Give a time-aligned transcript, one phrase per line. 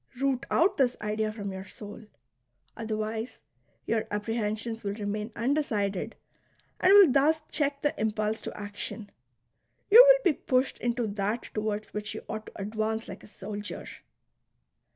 [0.19, 2.05] Root out this idea from your soul;
[2.75, 3.37] otherwise
[3.85, 6.15] your apprehensions will remain undecided
[6.79, 9.11] and will thus check the impulse to action.
[9.91, 13.85] You will be pushed into that towards which you ought to advance like a soldier.